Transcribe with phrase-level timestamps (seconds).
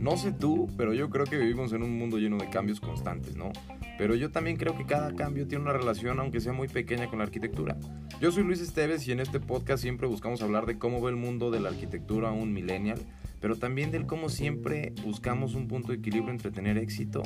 [0.00, 3.36] No sé tú, pero yo creo que vivimos en un mundo lleno de cambios constantes,
[3.36, 3.50] ¿no?
[3.98, 7.18] Pero yo también creo que cada cambio tiene una relación, aunque sea muy pequeña, con
[7.18, 7.76] la arquitectura.
[8.20, 11.16] Yo soy Luis Esteves y en este podcast siempre buscamos hablar de cómo ve el
[11.16, 13.00] mundo de la arquitectura un millennial,
[13.40, 17.22] pero también del cómo siempre buscamos un punto de equilibrio entre tener éxito,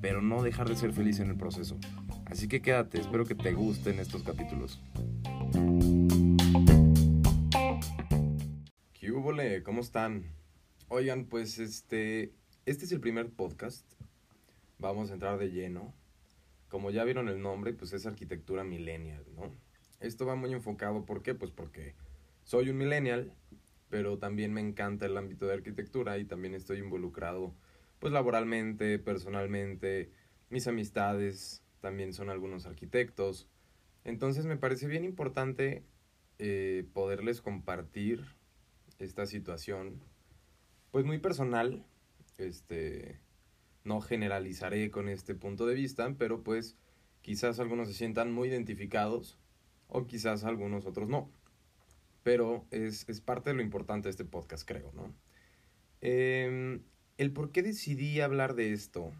[0.00, 1.78] pero no dejar de ser feliz en el proceso.
[2.26, 4.80] Así que quédate, espero que te gusten estos capítulos.
[9.24, 10.24] ¿Qué hubo, ¿Cómo están?
[10.88, 12.34] Oigan, pues este,
[12.66, 13.90] este es el primer podcast.
[14.78, 15.94] Vamos a entrar de lleno.
[16.68, 19.50] Como ya vieron el nombre, pues es arquitectura millennial, ¿no?
[19.98, 21.34] Esto va muy enfocado, ¿por qué?
[21.34, 21.94] Pues porque
[22.42, 23.32] soy un millennial,
[23.88, 27.54] pero también me encanta el ámbito de arquitectura y también estoy involucrado,
[28.00, 30.10] pues laboralmente, personalmente,
[30.50, 33.48] mis amistades también son algunos arquitectos.
[34.04, 35.82] Entonces me parece bien importante
[36.38, 38.22] eh, poderles compartir
[38.98, 40.00] esta situación
[40.90, 41.84] pues muy personal,
[42.38, 43.18] este,
[43.82, 46.76] no generalizaré con este punto de vista, pero pues
[47.20, 49.38] quizás algunos se sientan muy identificados
[49.88, 51.30] o quizás algunos otros no.
[52.22, 55.12] Pero es, parte de lo importante de este podcast, creo, ¿no?
[56.00, 56.82] Em,
[57.18, 59.12] el por qué decidí hablar de esto,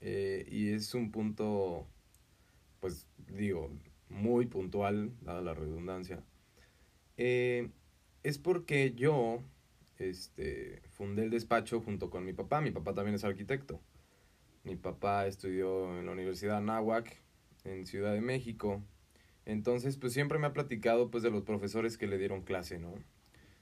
[0.00, 1.86] eh, y es un punto,
[2.80, 3.70] pues digo,
[4.08, 6.24] muy puntual, dada la redundancia,
[7.16, 7.70] eh,
[8.24, 9.42] es porque yo
[9.98, 12.60] este, fundé el despacho junto con mi papá.
[12.60, 13.80] Mi papá también es arquitecto.
[14.64, 17.20] Mi papá estudió en la Universidad Anáhuac,
[17.64, 18.82] en Ciudad de México.
[19.44, 22.94] Entonces, pues siempre me ha platicado pues de los profesores que le dieron clase, ¿no?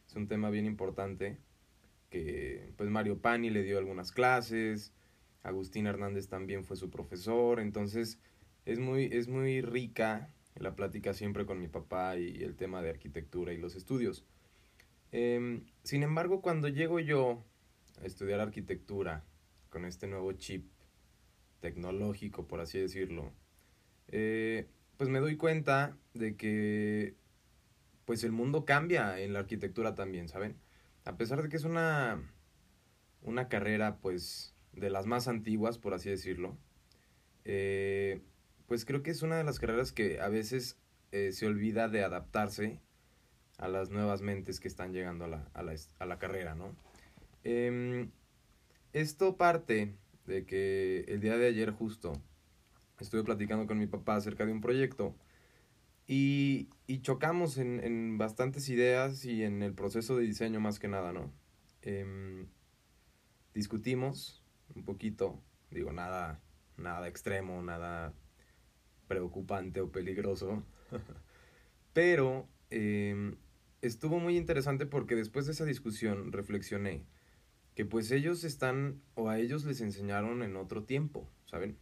[0.07, 1.39] Es un tema bien importante
[2.09, 4.93] que pues Mario Pani le dio algunas clases,
[5.43, 8.21] Agustín Hernández también fue su profesor, entonces
[8.65, 12.91] es muy es muy rica la plática siempre con mi papá y el tema de
[12.91, 14.25] arquitectura y los estudios.
[15.13, 17.45] Em, sin embargo, cuando llego yo
[18.03, 19.25] a estudiar arquitectura
[19.69, 20.71] con este nuevo chip
[21.61, 23.33] tecnológico, por así decirlo,
[24.09, 27.15] eh, pues me doy cuenta de que
[28.07, 30.57] pues el mundo cambia en la arquitectura también, ¿saben?
[31.05, 32.21] A pesar de que es una,
[33.23, 36.57] una carrera pues de las más antiguas, por así decirlo,
[37.45, 38.23] eh,
[38.67, 40.79] pues creo que es una de las carreras que a veces
[41.13, 42.81] eh, se olvida de adaptarse
[43.59, 46.75] a las nuevas mentes que están llegando a la, a la, a la carrera, ¿no?
[47.45, 48.11] Em,
[48.93, 49.95] esto parte
[50.27, 52.13] de que el día de ayer justo
[53.01, 55.15] estuve platicando con mi papá acerca de un proyecto
[56.07, 60.89] y, y chocamos en, en, bastantes ideas y en el proceso de diseño más que
[60.89, 61.33] nada, ¿no?
[61.83, 62.47] Em,
[63.55, 64.43] discutimos
[64.75, 66.41] un poquito, digo, nada,
[66.77, 68.15] nada extremo, nada
[69.09, 70.63] preocupante o peligroso,
[71.93, 73.37] pero em,
[73.83, 77.05] estuvo muy interesante porque después de esa discusión reflexioné
[77.75, 81.77] que pues ellos están o a ellos les enseñaron en otro tiempo, ¿saben?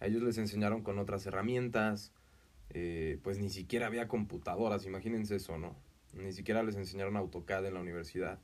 [0.00, 2.12] A ellos les enseñaron con otras herramientas,
[2.70, 5.76] eh, pues ni siquiera había computadoras, imagínense eso, ¿no?
[6.14, 8.40] Ni siquiera les enseñaron AutoCAD en la universidad.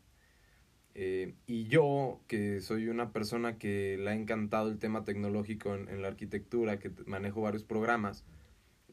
[0.94, 5.88] Eh, y yo, que soy una persona que le ha encantado el tema tecnológico en,
[5.88, 8.24] en la arquitectura, que manejo varios programas,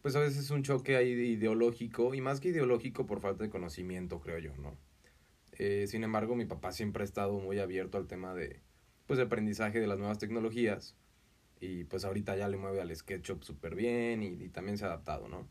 [0.05, 3.49] pues a veces es un choque ahí ideológico, y más que ideológico por falta de
[3.49, 4.77] conocimiento, creo yo, ¿no?
[5.53, 8.59] Eh, sin embargo, mi papá siempre ha estado muy abierto al tema de,
[9.07, 10.95] pues, aprendizaje de las nuevas tecnologías,
[11.59, 15.27] y pues ahorita ya le mueve al SketchUp súper bien, y, también se ha adaptado,
[15.27, 15.47] ¿no?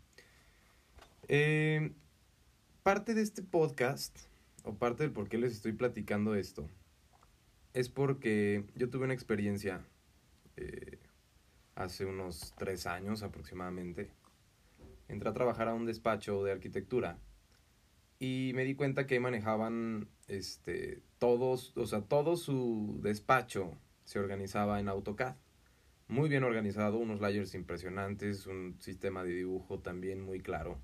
[1.26, 1.91] Eh,
[2.84, 4.16] parte de este podcast,
[4.62, 6.70] o parte del por qué les estoy platicando esto,
[7.72, 9.84] es porque yo tuve una experiencia
[10.56, 11.00] eh,
[11.75, 14.12] hace unos tres años aproximadamente,
[15.14, 17.19] entré a trabajar a un despacho de arquitectura
[18.19, 24.80] y me di cuenta que manejaban este todos, o sea, todo su despacho se organizaba
[24.80, 25.36] en AutoCAD.
[26.06, 30.80] Muy bien organizado, unos layers impresionantes, un sistema de dibujo también muy claro.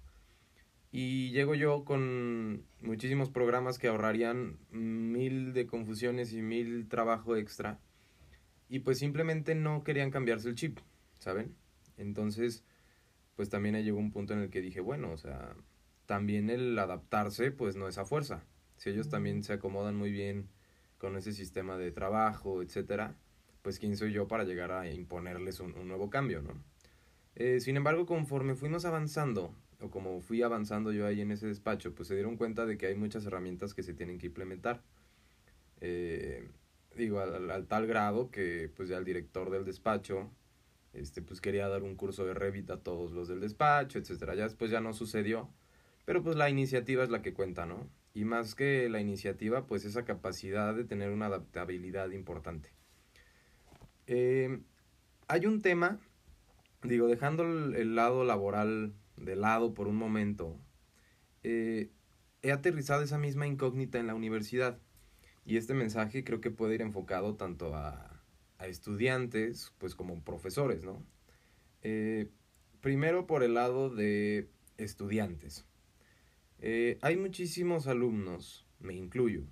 [0.92, 7.78] Y llego yo con muchísimos programas que ahorrarían mil de confusiones y mil trabajo extra.
[8.68, 10.78] Y pues simplemente no querían cambiarse el chip,
[11.18, 11.54] ¿saben?
[11.97, 12.65] Entonces
[13.41, 15.57] pues también llegó un punto en el que dije, bueno, o sea,
[16.04, 18.45] también el adaptarse, pues no es a fuerza.
[18.77, 20.51] Si ellos también se acomodan muy bien
[20.98, 23.16] con ese sistema de trabajo, etcétera,
[23.63, 26.53] pues quién soy yo para llegar a imponerles un, nuevo cambio, ¿no?
[27.34, 31.95] Eh, sin embargo, conforme fuimos avanzando, o como fui avanzando yo ahí en ese despacho,
[31.95, 34.83] pues se dieron cuenta de que hay muchas herramientas que se tienen que implementar.
[35.81, 36.47] Eh,
[36.95, 40.31] digo, al, al, tal grado que pues ya el director del despacho
[40.92, 44.34] este, pues quería dar un curso de Revit a todos los del despacho, etcétera.
[44.34, 45.48] Ya después ya no sucedió,
[46.04, 47.89] pero pues la iniciativa es la que cuenta, ¿no?
[48.15, 52.71] Y más que la iniciativa, pues esa capacidad de tener una adaptabilidad importante.
[54.07, 54.60] Eh,
[55.28, 56.01] hay un tema,
[56.83, 60.57] digo, dejando el, lado laboral de lado por un momento,
[61.45, 61.91] eh,
[62.42, 64.78] he aterrizado esa misma incógnita en la universidad.
[65.47, 68.09] Y este mensaje creo que puede ir enfocado tanto a,
[68.60, 71.03] a estudiantes, pues como profesores, ¿no?
[71.83, 72.28] Eh,
[72.83, 75.65] primero por el lado de estudiantes.
[76.59, 79.45] Eh, hay muchísimos alumnos, me incluyo,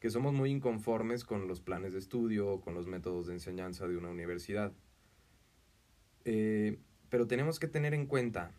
[0.00, 3.86] que somos muy inconformes con los planes de estudio o con los métodos de enseñanza
[3.86, 4.72] de una universidad.
[6.24, 6.80] Eh,
[7.10, 8.52] pero tenemos que tener en cuenta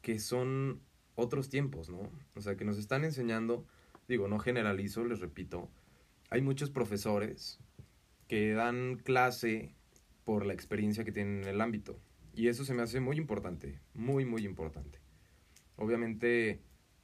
[0.00, 0.82] que son
[1.14, 2.10] otros tiempos, ¿no?
[2.34, 3.66] O sea, que nos están enseñando,
[4.06, 5.70] digo, no generalizo, les repito,
[6.28, 7.58] hay muchos profesores
[8.28, 9.74] que dan clase
[10.24, 12.00] por la experiencia que tienen en el ámbito.
[12.34, 14.98] Y eso se me hace muy importante, muy, muy importante.
[15.76, 16.60] Obviamente,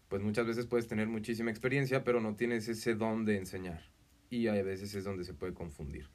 [0.08, 3.82] pues muchas veces puedes tener muchísima experiencia, pero no tienes ese don de enseñar.
[4.28, 6.08] Y a veces es donde se puede confundir.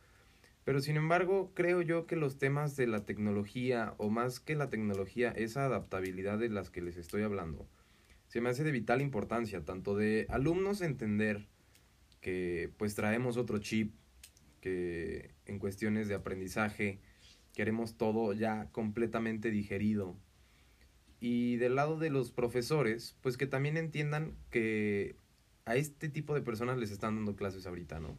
[0.66, 4.70] Pero sin embargo, creo yo que los temas de la tecnología, o más que la
[4.70, 7.70] tecnología, esa adaptabilidad de las que les estoy hablando,
[8.28, 11.48] se me hace de vital importancia, tanto de alumnos entender
[12.20, 13.94] que pues traemos otro chip,
[14.66, 17.00] que en cuestiones de aprendizaje
[17.54, 20.18] queremos todo ya completamente digerido.
[21.20, 25.18] Y del lado de los profesores, pues que también entiendan que
[25.66, 28.18] a este tipo de personas les están dando clases ahorita, ¿no?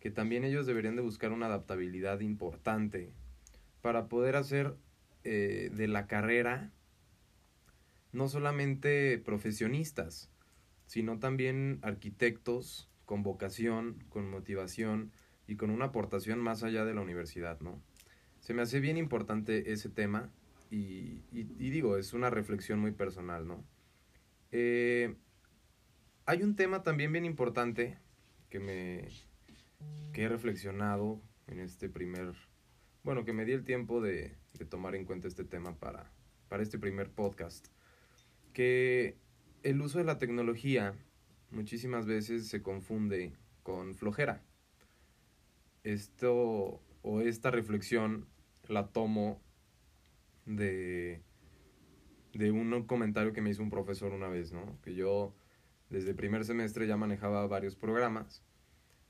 [0.00, 3.14] Que también ellos deberían de buscar una adaptabilidad importante
[3.82, 4.74] para poder hacer
[5.22, 6.72] eh, de la carrera
[8.10, 10.28] no solamente profesionistas,
[10.86, 15.12] sino también arquitectos con vocación, con motivación,
[15.52, 17.78] y con una aportación más allá de la universidad, ¿no?
[18.40, 20.32] Se me hace bien importante ese tema
[20.70, 23.62] y, digo, es una reflexión muy personal, ¿no?
[24.50, 25.14] Eh,
[26.24, 27.98] hay un tema también bien importante
[28.48, 29.08] que me
[30.14, 32.32] que he reflexionado en este primer,
[33.02, 36.10] bueno, que me di el tiempo de, de tomar en cuenta este tema para,
[36.48, 37.66] para este primer podcast,
[38.54, 39.18] que
[39.64, 40.94] el uso de la tecnología
[41.50, 44.42] muchísimas veces se confunde con flojera
[45.84, 48.26] esto o esta reflexión
[48.68, 49.40] la tomo
[50.46, 51.22] de,
[52.32, 54.78] de un comentario que me hizo un profesor una vez, ¿no?
[54.82, 55.34] Que yo
[55.90, 58.42] desde primer semestre ya manejaba varios programas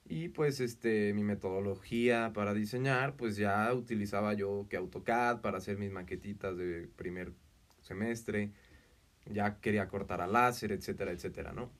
[0.04, 5.78] y pues este mi metodología para diseñar pues ya utilizaba yo que AutoCAD para hacer
[5.78, 7.32] mis maquetitas de primer
[7.80, 8.50] semestre
[9.26, 11.70] ya quería cortar a láser etcétera etcétera no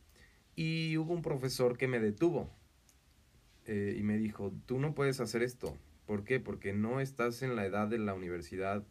[0.55, 2.49] y hubo un profesor que me detuvo
[3.67, 5.76] eh, y me dijo, tú no puedes hacer esto.
[6.06, 6.41] ¿Por qué?
[6.41, 8.85] Porque no estás en la edad de la universidad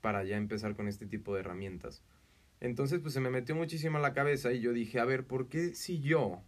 [0.00, 2.02] para ya empezar con este tipo de herramientas.
[2.60, 5.48] Entonces, pues se me metió muchísimo a la cabeza y yo dije, a ver, ¿por
[5.48, 6.42] qué si yo,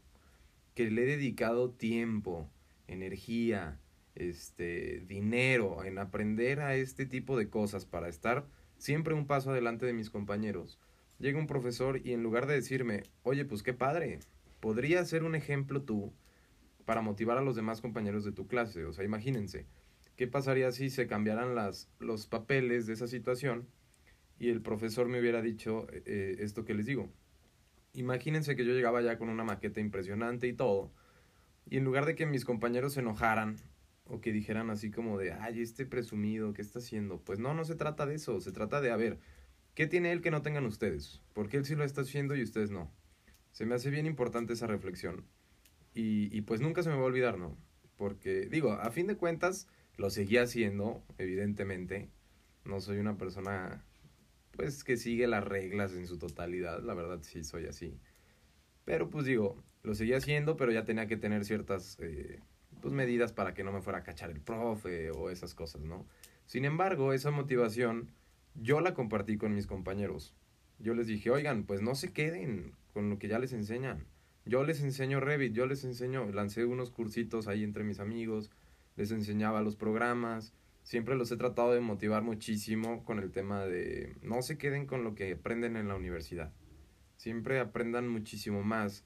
[0.74, 2.50] que le he dedicado tiempo,
[2.86, 3.80] energía,
[4.14, 8.46] este, dinero en aprender a este tipo de cosas para estar
[8.78, 10.78] siempre un paso adelante de mis compañeros,
[11.18, 14.20] llega un profesor y en lugar de decirme, oye, pues qué padre,
[14.60, 16.12] podría ser un ejemplo tú
[16.86, 18.86] para motivar a los demás compañeros de tu clase.
[18.86, 19.66] O sea, imagínense,
[20.16, 23.68] ¿qué pasaría si se cambiaran las, los papeles de esa situación
[24.38, 27.10] y el profesor me hubiera dicho eh, eh, esto que les digo?
[27.92, 30.92] Imagínense que yo llegaba ya con una maqueta impresionante y todo,
[31.68, 33.56] y en lugar de que mis compañeros se enojaran
[34.04, 37.18] o que dijeran así como de, ay, este presumido, ¿qué está haciendo?
[37.18, 39.18] Pues no, no se trata de eso, se trata de, a ver,
[39.74, 41.22] ¿qué tiene él que no tengan ustedes?
[41.32, 42.92] Porque él sí lo está haciendo y ustedes no.
[43.50, 45.24] Se me hace bien importante esa reflexión.
[45.98, 47.56] Y, pues nunca se me va a olvidar, ¿no?
[47.96, 52.10] Porque, digo, a fin de cuentas, lo seguía haciendo, evidentemente.
[52.66, 53.82] No soy una persona,
[54.50, 56.82] pues, que sigue las reglas en su totalidad.
[56.82, 57.98] La verdad, sí soy así.
[58.84, 62.40] Pero, pues, digo, lo seguía haciendo, pero ya tenía que tener ciertas, eh,
[62.82, 66.06] pues, medidas para que no me fuera a cachar el profe o esas cosas, ¿no?
[66.44, 68.10] Sin embargo, esa motivación
[68.54, 70.34] yo la compartí con mis compañeros.
[70.78, 74.04] Yo les dije, oigan, pues no se queden con lo que ya les enseñan
[74.46, 78.52] yo les enseño Revit, yo les enseño, lancé unos cursitos ahí entre mis amigos,
[78.94, 84.16] les enseñaba los programas, siempre los he tratado de motivar muchísimo con el tema de
[84.22, 86.52] no se queden con lo que aprenden en la universidad.
[87.16, 89.04] Siempre aprendan muchísimo más.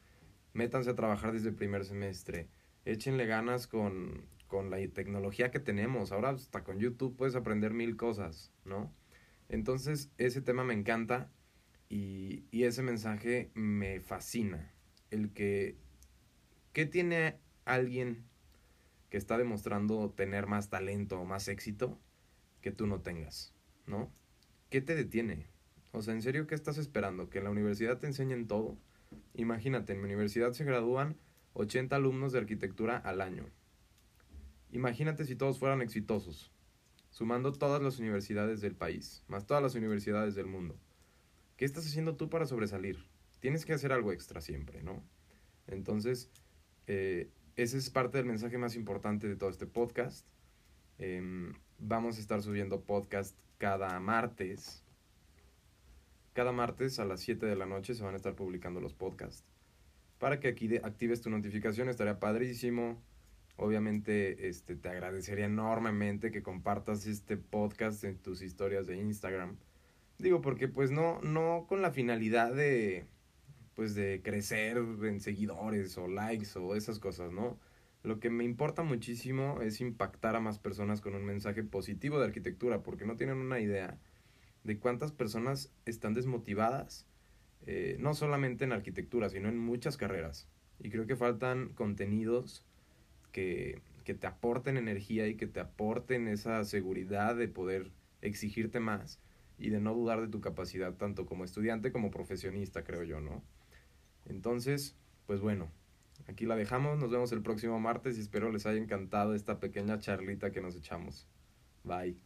[0.52, 2.48] Métanse a trabajar desde el primer semestre.
[2.84, 6.12] Échenle ganas con, con la tecnología que tenemos.
[6.12, 8.92] Ahora hasta con YouTube puedes aprender mil cosas, ¿no?
[9.48, 11.30] Entonces ese tema me encanta
[11.88, 14.70] y, y ese mensaje me fascina
[15.10, 15.76] el que,
[16.72, 18.24] ¿qué tiene alguien
[19.08, 21.98] que está demostrando tener más talento o más éxito
[22.60, 23.54] que tú no tengas?
[23.86, 24.10] ¿No?
[24.70, 25.46] ¿Qué te detiene?
[25.92, 27.28] O sea, ¿en serio qué estás esperando?
[27.28, 28.76] ¿Que en la universidad te enseñen todo?
[29.34, 31.16] Imagínate, en mi universidad se gradúan
[31.54, 33.46] 80 alumnos de arquitectura al año.
[34.70, 36.52] Imagínate si todos fueran exitosos,
[37.10, 40.78] sumando todas las universidades del país, más todas las universidades del mundo.
[41.56, 43.09] ¿Qué estás haciendo tú para sobresalir?
[43.40, 45.02] Tienes que hacer algo extra siempre, ¿no?
[45.66, 46.30] Entonces,
[46.86, 50.26] eh, ese es parte del mensaje más importante de todo este podcast.
[50.98, 54.84] Em, vamos a estar subiendo podcast cada martes.
[56.32, 59.44] Cada martes a las 7 de la noche se van a estar publicando los podcasts.
[60.18, 63.02] Para que aquí actives tu notificación, estaría padrísimo.
[63.56, 69.56] Obviamente este, te agradecería enormemente que compartas este podcast en tus historias de Instagram.
[70.18, 73.06] Digo, porque pues no, no con la finalidad de,
[73.80, 77.58] pues de crecer en seguidores o likes o esas cosas, ¿no?
[78.02, 82.26] Lo que me importa muchísimo es impactar a más personas con un mensaje positivo de
[82.26, 83.98] arquitectura, porque no tienen una idea
[84.64, 87.06] de cuántas personas están desmotivadas,
[87.64, 90.46] eh, no solamente en arquitectura, sino en muchas carreras.
[90.78, 92.66] Y creo que faltan contenidos
[93.32, 99.22] que, que te aporten energía y que te aporten esa seguridad de poder exigirte más
[99.56, 103.42] y de no dudar de tu capacidad tanto como estudiante como profesionista, creo yo, ¿no?
[104.26, 104.96] Entonces,
[105.26, 105.70] pues bueno,
[106.30, 109.98] Aquí la dejamos, nos vemos el próximo martes y espero les haya encantado esta pequeña
[109.98, 111.26] charlita que nos echamos.
[111.82, 112.20] Bye.